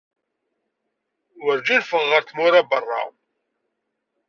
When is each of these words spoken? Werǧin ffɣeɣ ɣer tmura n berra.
Werǧin 1.43 1.81
ffɣeɣ 1.85 2.07
ɣer 2.11 2.23
tmura 2.23 2.61
n 2.63 2.67
berra. 2.69 3.01